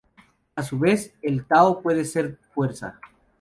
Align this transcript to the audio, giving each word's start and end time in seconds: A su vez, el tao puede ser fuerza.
A 0.55 0.63
su 0.63 0.79
vez, 0.79 1.13
el 1.21 1.45
tao 1.45 1.79
puede 1.79 2.05
ser 2.05 2.39
fuerza. 2.55 2.99